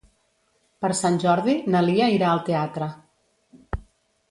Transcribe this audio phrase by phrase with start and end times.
[0.85, 2.91] Per Sant Jordi na Lia irà al teatre.